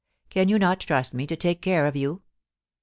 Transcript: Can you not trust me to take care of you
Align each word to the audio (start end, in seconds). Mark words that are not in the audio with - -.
Can 0.31 0.49
you 0.49 0.57
not 0.57 0.79
trust 0.79 1.13
me 1.13 1.27
to 1.27 1.35
take 1.35 1.61
care 1.61 1.85
of 1.85 1.95
you 1.95 2.23